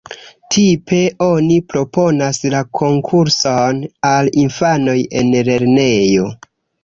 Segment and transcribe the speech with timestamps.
[0.53, 6.27] Tipe oni proponas la konkurson al infanoj en lernejo.